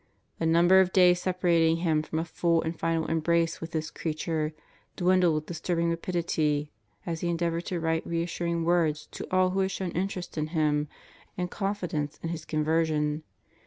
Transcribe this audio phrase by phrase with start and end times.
[0.39, 4.51] The number of days separating him from a full and final embrace with this creature
[4.95, 6.71] dwindled with disturbing rapidity
[7.05, 10.87] as he endeavored to write reassuring words to all who had shown interest in him
[11.37, 13.21] and confidence in his conversion.